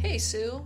[0.00, 0.64] Hey, Sue.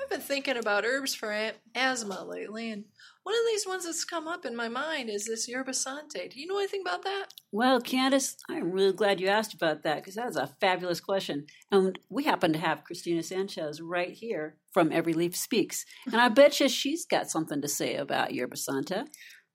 [0.00, 2.84] I've been thinking about herbs for a- asthma lately, and
[3.22, 6.26] one of these ones that's come up in my mind is this yerba santa.
[6.28, 7.26] Do you know anything about that?
[7.52, 11.46] Well, Candace, I'm really glad you asked about that because that is a fabulous question.
[11.70, 15.84] And we happen to have Christina Sanchez right here from Every Leaf Speaks.
[16.06, 19.04] And I bet you she's got something to say about yerba santa.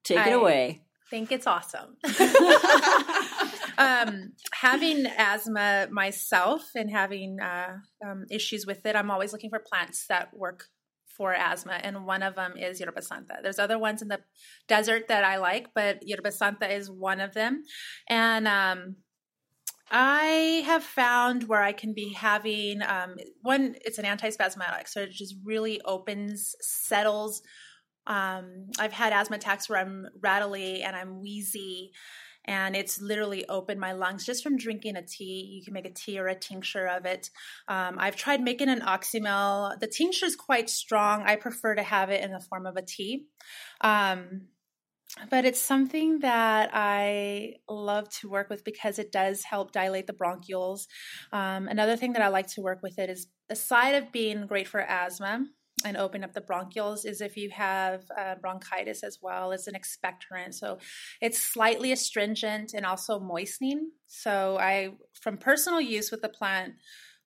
[0.03, 0.81] Take I- it away.
[1.09, 1.97] think it's awesome.
[3.77, 9.59] um, having asthma myself and having uh, um, issues with it, I'm always looking for
[9.59, 10.65] plants that work
[11.15, 13.35] for asthma, and one of them is yerba santa.
[13.41, 14.19] There's other ones in the
[14.67, 17.63] desert that I like, but yerba santa is one of them.
[18.09, 18.97] And um,
[19.89, 23.75] I have found where I can be having um, one.
[23.85, 27.41] It's an antispasmodic, so it just really opens, settles.
[28.07, 31.91] Um, I've had asthma attacks where I'm rattly and I'm wheezy,
[32.45, 35.57] and it's literally opened my lungs just from drinking a tea.
[35.57, 37.29] You can make a tea or a tincture of it.
[37.67, 39.79] Um, I've tried making an oxymel.
[39.79, 41.23] The tincture is quite strong.
[41.23, 43.25] I prefer to have it in the form of a tea.
[43.81, 44.47] Um,
[45.29, 50.13] but it's something that I love to work with because it does help dilate the
[50.13, 50.87] bronchioles.
[51.31, 54.67] Um, another thing that I like to work with it is aside of being great
[54.67, 55.45] for asthma
[55.83, 59.75] and open up the bronchioles is if you have uh, bronchitis as well it's an
[59.75, 60.53] expectorant.
[60.53, 60.77] So
[61.21, 63.91] it's slightly astringent and also moistening.
[64.07, 66.73] So i from personal use with the plant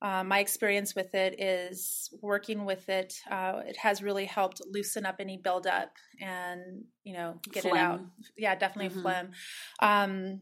[0.02, 5.06] uh, my experience with it is working with it uh, it has really helped loosen
[5.06, 8.02] up any buildup and you know get it out.
[8.38, 9.02] Yeah definitely Mhm.
[9.02, 9.32] phlegm.
[9.82, 10.42] Um,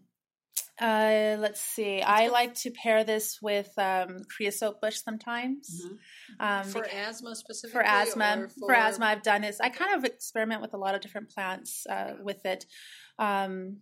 [0.80, 2.02] uh, let's see.
[2.02, 5.84] I like to pair this with um, creosote bush sometimes.
[5.84, 5.98] Mhm.
[6.40, 7.72] Um, for asthma specifically?
[7.72, 9.60] for asthma, or for, asthma, I've done this.
[9.60, 12.66] I kind of experiment with a lot of different plants uh, with it,
[13.18, 13.82] um,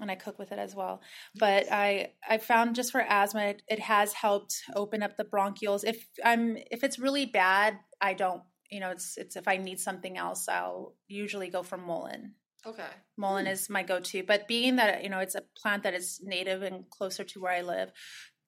[0.00, 1.00] and I cook with it as well.
[1.38, 5.84] But I I found just for asthma, it, it has helped open up the bronchioles.
[5.84, 8.42] If I'm if it's really bad, I don't.
[8.68, 12.32] You know, it's it's if I need something else, I'll usually go for mullein.
[12.66, 12.88] Okay.
[13.16, 13.52] Mullein hmm.
[13.52, 16.88] is my go-to, but being that you know it's a plant that is native and
[16.90, 17.90] closer to where I live,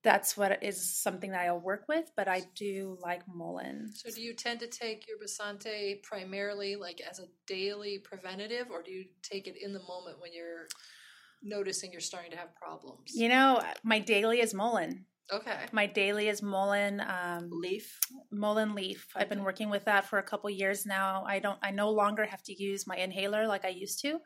[0.03, 2.11] that's what is something that I'll work with.
[2.17, 3.89] But I do like mullein.
[3.95, 8.83] So do you tend to take yerba santa primarily like as a daily preventative, or
[8.83, 10.69] do you take it in the moment when you're
[11.43, 13.13] noticing you're starting to have problems?
[13.15, 15.07] You know, my daily is mullein.
[15.33, 15.67] Okay.
[15.73, 17.99] My daily is mullein, um, Leaf.
[18.31, 19.07] mullein leaf.
[19.17, 21.25] I've been working with that for a couple years now.
[21.27, 21.59] I don't.
[21.63, 24.21] I no longer have to use my inhaler like I used to.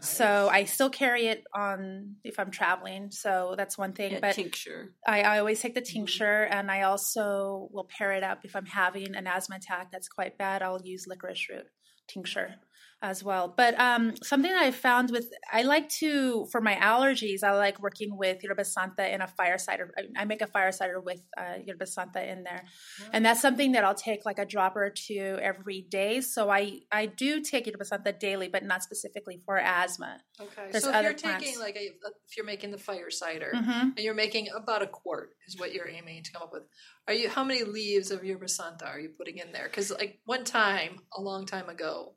[0.00, 3.10] So I still carry it on if I'm traveling.
[3.10, 4.12] So that's one thing.
[4.12, 4.92] Yeah, but tincture.
[5.06, 5.86] I, I always take the Mhm.
[5.92, 10.08] tincture, and I also will pair it up if I'm having an asthma attack that's
[10.08, 10.62] quite bad.
[10.62, 11.66] I'll use licorice root
[12.06, 12.54] tincture
[13.00, 13.52] as well.
[13.56, 17.80] But um, something that I found with I like to for my allergies, I like
[17.80, 19.92] working with yerba santa in a fire cider.
[19.96, 22.64] I- I make a fire cider with uh, yerba santa in there,
[23.12, 26.20] and that's something that I'll take like a dropper or two every day.
[26.20, 30.18] So I I do take yerba santa daily, but not specifically for asthma.
[30.40, 30.68] Okay.
[30.72, 31.60] There's so if you're taking plants.
[31.60, 31.86] like a,
[32.26, 35.72] if you're making the fire cider hmm and you're making about a quart is what
[35.72, 36.62] you're aiming to come up with.
[37.06, 39.64] Are you how many leaves of yerba santa are you putting in there?
[39.64, 42.14] Because like one time, a long time ago,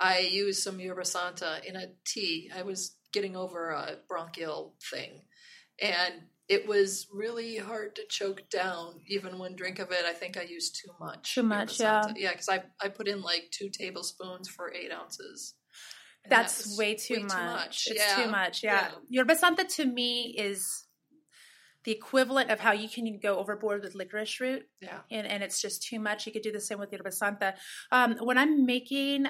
[0.00, 2.50] I used some yerba santa in a tea.
[2.54, 5.22] I was getting over a bronchial thing,
[5.80, 6.14] and
[6.48, 9.00] it was really hard to choke down.
[9.08, 11.34] Even one drink of it, I think I used too much.
[11.34, 12.02] Too much, yeah.
[12.16, 15.54] Yeah, because I I put in like two tablespoons for eight ounces.
[16.24, 17.86] And that That's was way too much.
[17.86, 18.24] It's Yeah.
[18.24, 18.62] too much.
[18.62, 18.88] Yeah.
[18.88, 19.22] Yeah.
[19.22, 20.86] Yerba Santa to me is
[21.84, 25.00] the equivalent of how you can go overboard with licorice root, Yeah.
[25.10, 26.26] and, and it's just too much.
[26.26, 27.54] You could do the same with Yerba Santa.
[27.90, 29.26] Um, when I'm making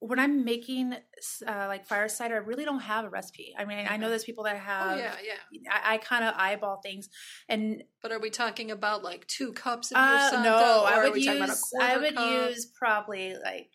[0.00, 3.54] when I'm making uh, like fire cider, I really don't have a recipe.
[3.56, 4.98] I mean, I know there's people that have.
[4.98, 5.70] Oh yeah, yeah.
[5.70, 7.08] I, I kind of eyeball things,
[7.48, 11.12] and But are we talking about like two cups of uh, your no, I would
[11.12, 12.50] we talking about a use I would cup?
[12.50, 13.70] use probably like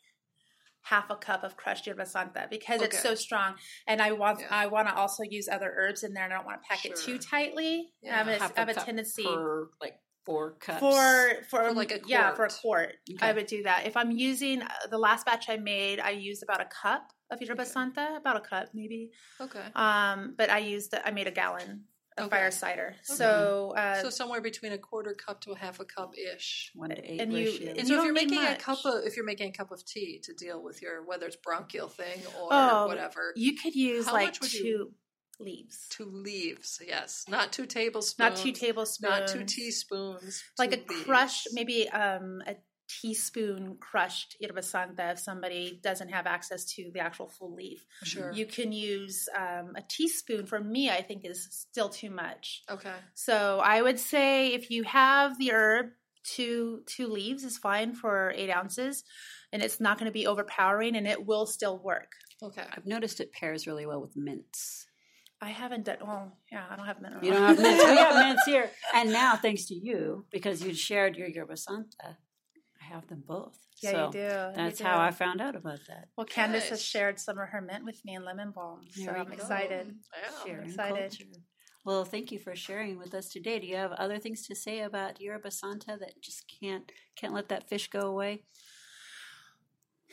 [0.81, 3.55] half a cup of crushed yerba santa because it's so strong,
[3.87, 4.47] and I want Yeah.
[4.49, 6.85] I want to also use other herbs in there, and I don't want to pack
[6.85, 7.93] it too tightly.
[8.01, 10.79] Yeah, I have a, have a tendency per like four cups.
[10.79, 12.61] for for, For like a yeah for a quart.
[12.61, 12.95] quart.
[13.11, 13.25] Okay.
[13.27, 15.99] I would do that if I'm using uh, the last batch I made.
[15.99, 17.69] I used about a cup of yerba Okay.
[17.71, 19.11] santa, about a cup maybe.
[19.41, 19.63] Okay.
[19.75, 21.85] Um, but I used I made a gallon
[22.17, 22.35] of Okay.
[22.37, 22.95] fire cider.
[23.03, 26.71] So uh, so somewhere between a quarter cup to a half a cup ish.
[26.73, 27.69] one to eight and you- ratio.
[27.69, 29.49] and And you so if you're don't need making a cup of if you're making
[29.49, 33.33] a cup of tea to deal with your whether it's bronchial thing or Oh, whatever,
[33.35, 34.93] you could use like two you-
[35.39, 35.87] leaves.
[35.89, 40.91] two leaves, yes, not two tablespoons, not two tablespoons, not two teaspoons, like two a
[40.93, 41.03] leaves.
[41.05, 42.55] crushed, maybe um, a
[42.87, 45.11] teaspoon crushed yerba santa.
[45.11, 48.31] If somebody doesn't have access to the actual full leaf, Sure.
[48.31, 50.45] you can use um, a teaspoon.
[50.45, 52.63] For me, I think is still too much.
[52.69, 52.93] okay.
[53.13, 55.87] So I would say if you have the herb,
[56.23, 59.03] two two leaves is fine for eight ounces,
[59.51, 62.11] and it's not going to be overpowering, and it will still work.
[62.43, 62.63] Okay.
[62.71, 64.87] I've noticed it pairs really well with mints.
[65.41, 65.97] I haven't done.
[66.05, 67.15] Well, yeah, I don't have mint.
[67.23, 67.83] You don't have mints.
[67.89, 68.69] we have mints here.
[68.93, 72.17] And now, thanks to you, because you shared your yerba santa,
[72.81, 73.57] I have them both.
[73.83, 74.27] Yeah, so you do.
[74.55, 75.01] That's you how.
[75.01, 76.07] I found out about that.
[76.17, 79.15] Well, Candace has shared some of her mint with me and lemon balm, so There
[79.15, 79.33] you I'm go.
[79.33, 79.95] excited.
[80.13, 80.45] Yeah.
[80.45, 81.11] Sharing excited.
[81.17, 81.25] culture.
[81.83, 83.59] Well, thank you for sharing with us today.
[83.59, 87.49] Do you have other things to say about yerba santa that just can't can't let
[87.49, 88.43] that fish go away?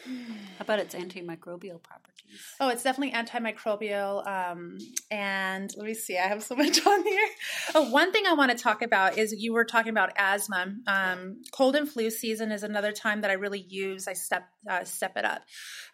[0.04, 2.12] How about its antimicrobial properties?
[2.60, 4.26] Oh, it's definitely antimicrobial.
[4.26, 4.78] Um,
[5.10, 7.28] and let me see, I have so much on here.
[7.74, 10.74] Oh, one thing I want to talk about is you were talking about asthma.
[10.86, 14.08] Um, cold and flu season is another time that I really use.
[14.08, 15.42] I step uh, step it up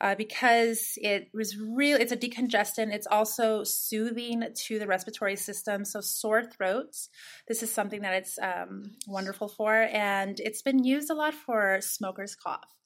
[0.00, 1.98] uh, because it was real.
[1.98, 2.92] It's a decongestant.
[2.92, 5.84] It's also soothing to the respiratory system.
[5.84, 7.08] So sore throats.
[7.46, 11.80] This is something that it's um, wonderful for, and it's been used a lot for
[11.80, 12.78] smokers' cough.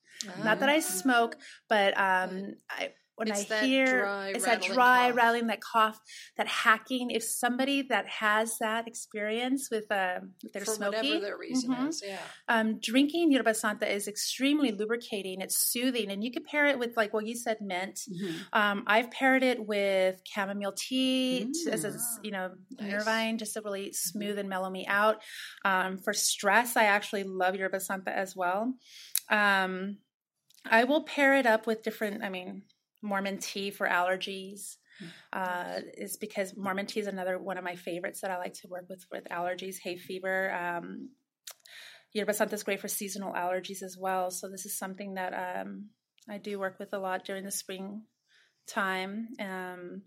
[0.44, 1.36] Not that I smoke,
[1.68, 5.16] but um, I when It's I hear dry, it's that dry cough.
[5.16, 6.00] rattling, that cough,
[6.38, 7.10] that hacking.
[7.10, 11.70] If somebody that has that experience with uh, with their For smoky, whatever their reason
[11.70, 11.88] Mhm.
[11.90, 12.02] is.
[12.04, 12.18] Yeah.
[12.48, 15.42] um, drinking yerba santa is extremely lubricating.
[15.42, 18.00] It's soothing, and you could pair it with like well, you said mint.
[18.10, 18.34] Mhm.
[18.54, 22.24] Um, I've paired it with chamomile tea t- as a Mm.
[22.24, 22.90] you know Nice.
[22.92, 25.22] nervine just to really smooth and mellow me out.
[25.66, 28.72] Um, for stress, I actually love yerba santa as well.
[29.28, 29.98] Um,
[30.70, 32.22] I will pair it up with different.
[32.22, 32.62] I mean,
[33.02, 34.76] Mormon tea for allergies.
[35.32, 38.68] Uh, is because Mormon tea is another one of my favorites that I like to
[38.68, 40.52] work with with allergies, hay fever.
[40.52, 41.08] Um,
[42.12, 44.30] yerba santa is great for seasonal allergies as well.
[44.30, 45.88] So this is something that um,
[46.28, 48.02] I do work with a lot during the spring
[48.68, 49.28] time.
[49.40, 50.02] Um,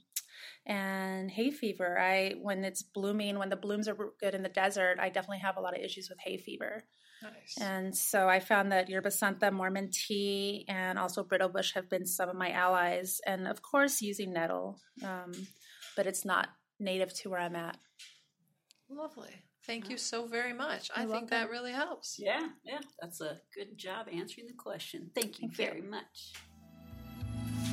[0.66, 4.98] and hay fever, I when it's blooming, when the blooms are good in the desert,
[5.00, 6.84] I definitely have a lot of issues with hay fever.
[7.34, 7.58] Nice.
[7.60, 12.06] And so I found that yerba santa, Mormon tea, and also brittle bush have been
[12.06, 13.20] some of my allies.
[13.26, 15.32] And of course, using nettle, um,
[15.96, 16.50] but it's not
[16.80, 17.78] native to where I'm at.
[18.90, 19.34] Lovely.
[19.66, 20.92] Thank you so very much.
[20.96, 22.18] I You're think that really helps.
[22.20, 25.10] Yeah, yeah, that's a good job answering the question.
[25.16, 25.66] Thank you Thank you.
[25.66, 26.34] very much.